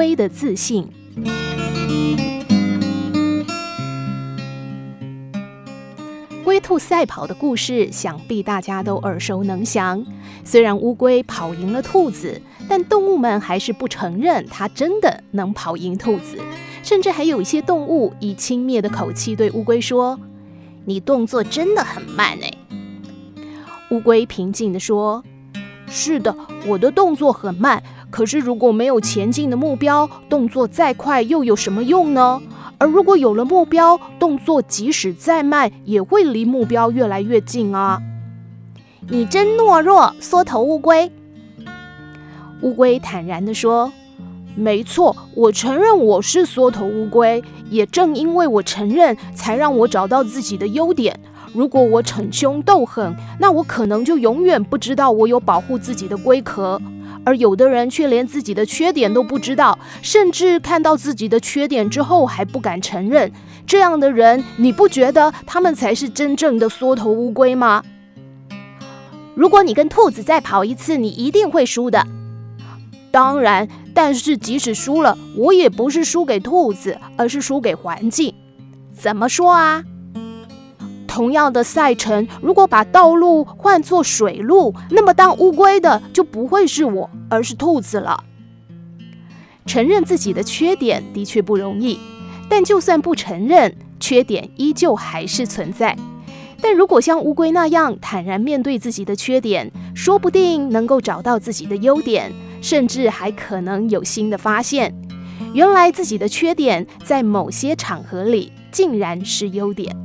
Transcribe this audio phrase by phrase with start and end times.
[0.00, 0.88] 龟的自信。
[6.42, 10.02] 龟兔赛跑的故事，想必大家都耳熟能详。
[10.42, 16.38] 虽然乌龟跑赢了兔子，但动物们还是不承认它真的能跑赢兔子，
[16.82, 20.18] 甚至还有一些动物以轻蔑的口气对乌龟说
[20.86, 22.50] ：“你动作真的很慢哎。”
[23.92, 25.22] 乌龟平静地说
[25.90, 26.34] ：“是的，
[26.66, 27.82] 我的动作很慢。
[28.10, 32.40] 可是如果没有前进的目标，动作再快又有什么用呢？”
[32.78, 38.00] 而如果有了目标，动作即使再慢，也会离目标越来越近啊！
[39.08, 41.12] 你真懦弱，缩头乌龟。
[42.62, 43.92] 乌龟坦然地说
[44.56, 47.42] ：“没错，我承认我是缩头乌龟。
[47.68, 51.20] 也正因为我承认，才让我找到自己的优点。
[51.52, 56.80] 如果我逞凶斗狠，那我可能就永远不知道我有保护自己的龟壳。”
[57.22, 63.30] 而有的人却连自己的缺点都不知道，甚至看到自己的缺点之后还不敢承认。
[63.66, 67.84] 这样的人，你不觉得他们才是真正的缩头乌龟吗？
[69.34, 72.06] 如果你跟兔子再跑一次，你一定会输的。
[73.10, 78.34] 当然，但是即使输了，我也不是输给兔子，而是输给环境。
[78.96, 79.84] 怎么说啊？
[81.10, 88.22] 同样的赛程，如果把道路换作水路，那么当乌龟的就不会是我，而是兔子了。
[89.66, 91.98] 承认自己的缺点的确不容易，
[92.48, 95.96] 但就算不承认，缺点依旧还是存在。
[96.62, 104.94] 但如果像乌龟那样坦然面对自己的缺点，说不定能够找到自己的优点，甚至还可能有新的发现。
[105.54, 109.96] 原来自己的缺点在某些场合里竟然是优点。